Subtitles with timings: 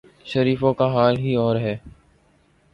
[0.25, 1.77] شریفوں کا حال ہی اور ہے۔